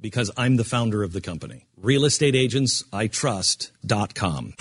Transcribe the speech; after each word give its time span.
Because 0.00 0.30
I'm 0.36 0.56
the 0.56 0.64
founder 0.64 1.02
of 1.02 1.12
the 1.12 1.20
company. 1.20 1.66
RealestateAgentsITrust.com. 1.82 4.54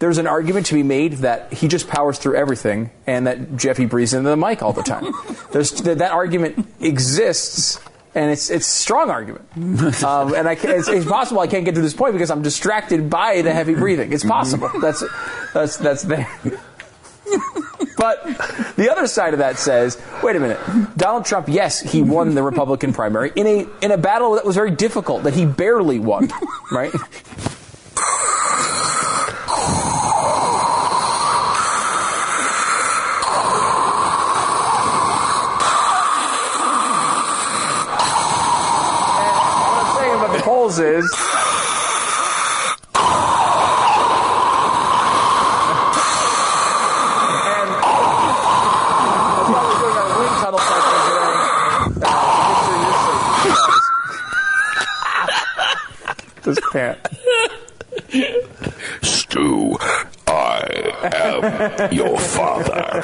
there's 0.00 0.18
an 0.18 0.26
argument 0.26 0.66
to 0.66 0.74
be 0.74 0.82
made 0.82 1.12
that 1.18 1.52
he 1.52 1.68
just 1.68 1.86
powers 1.86 2.18
through 2.18 2.34
everything 2.34 2.90
and 3.06 3.26
that 3.26 3.56
Jeffy 3.56 3.84
breathes 3.84 4.14
into 4.14 4.30
the 4.30 4.36
mic 4.36 4.62
all 4.62 4.72
the 4.72 4.82
time. 4.82 5.12
there's, 5.52 5.72
that, 5.82 5.98
that 5.98 6.10
argument 6.10 6.66
exists 6.80 7.78
and 8.14 8.30
it's 8.30 8.50
it's 8.50 8.66
a 8.66 8.70
strong 8.70 9.10
argument. 9.10 9.46
Um, 10.02 10.34
and 10.34 10.48
I 10.48 10.52
it's, 10.54 10.88
it's, 10.88 11.06
possible 11.06 11.40
I 11.40 11.46
can't 11.46 11.64
get 11.64 11.74
to 11.76 11.80
this 11.80 11.94
point 11.94 12.12
because 12.12 12.30
I'm 12.30 12.42
distracted 12.42 13.08
by 13.08 13.42
the 13.42 13.52
heavy 13.52 13.74
breathing. 13.74 14.12
It's 14.12 14.24
possible. 14.24 14.70
That's 14.80 15.04
that's 15.54 15.76
that's 15.76 16.02
there. 16.02 16.28
But 18.00 18.24
the 18.76 18.90
other 18.90 19.06
side 19.06 19.34
of 19.34 19.40
that 19.40 19.58
says, 19.58 20.02
wait 20.22 20.34
a 20.34 20.40
minute, 20.40 20.58
Donald 20.96 21.26
Trump, 21.26 21.48
yes, 21.48 21.80
he 21.80 22.00
won 22.02 22.34
the 22.34 22.42
Republican 22.42 22.94
primary 22.94 23.30
in 23.36 23.46
a 23.46 23.66
in 23.82 23.90
a 23.90 23.98
battle 23.98 24.36
that 24.36 24.44
was 24.46 24.56
very 24.56 24.70
difficult 24.70 25.24
that 25.24 25.34
he 25.34 25.44
barely 25.44 26.00
won, 26.00 26.30
right? 26.72 26.92
is. 40.78 41.49
This 56.50 56.58
can't. 56.72 56.98
Stu, 59.02 59.76
I 60.26 60.66
am 61.14 61.92
your 61.92 62.18
father. 62.18 63.02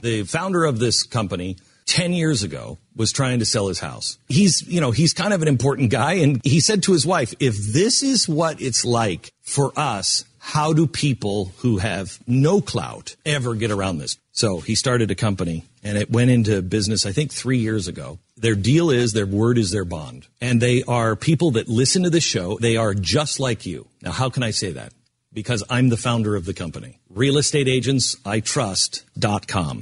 the 0.00 0.22
founder 0.22 0.64
of 0.64 0.78
this 0.78 1.02
company 1.02 1.58
10 1.84 2.14
years 2.14 2.42
ago 2.42 2.78
was 2.94 3.12
trying 3.12 3.40
to 3.40 3.44
sell 3.44 3.68
his 3.68 3.80
house. 3.80 4.16
He's, 4.28 4.66
you 4.66 4.80
know, 4.80 4.92
he's 4.92 5.12
kind 5.12 5.34
of 5.34 5.42
an 5.42 5.48
important 5.48 5.90
guy. 5.90 6.14
And 6.14 6.40
he 6.42 6.60
said 6.60 6.84
to 6.84 6.92
his 6.92 7.04
wife, 7.04 7.34
if 7.38 7.54
this 7.58 8.02
is 8.02 8.26
what 8.26 8.62
it's 8.62 8.82
like 8.82 9.30
for 9.42 9.72
us, 9.76 10.24
how 10.46 10.72
do 10.72 10.86
people 10.86 11.52
who 11.58 11.76
have 11.78 12.20
no 12.28 12.60
clout 12.60 13.16
ever 13.26 13.56
get 13.56 13.72
around 13.72 13.98
this? 13.98 14.16
So 14.30 14.60
he 14.60 14.76
started 14.76 15.10
a 15.10 15.16
company 15.16 15.64
and 15.82 15.98
it 15.98 16.08
went 16.08 16.30
into 16.30 16.62
business, 16.62 17.04
I 17.04 17.10
think 17.10 17.32
three 17.32 17.58
years 17.58 17.88
ago. 17.88 18.20
Their 18.36 18.54
deal 18.54 18.90
is 18.90 19.12
their 19.12 19.26
word 19.26 19.58
is 19.58 19.72
their 19.72 19.84
bond. 19.84 20.28
And 20.40 20.60
they 20.60 20.84
are 20.84 21.16
people 21.16 21.50
that 21.52 21.68
listen 21.68 22.04
to 22.04 22.10
the 22.10 22.20
show. 22.20 22.58
They 22.58 22.76
are 22.76 22.94
just 22.94 23.40
like 23.40 23.66
you. 23.66 23.88
Now, 24.02 24.12
how 24.12 24.30
can 24.30 24.44
I 24.44 24.52
say 24.52 24.70
that? 24.70 24.92
Because 25.32 25.64
I'm 25.68 25.88
the 25.88 25.96
founder 25.96 26.36
of 26.36 26.44
the 26.44 26.54
company. 26.54 27.00
RealestateAgentsITrust.com. 27.12 29.74